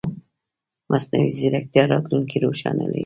مصنوعي 0.91 1.29
ځیرکتیا 1.37 1.83
راتلونکې 1.93 2.37
روښانه 2.45 2.83
لري. 2.91 2.99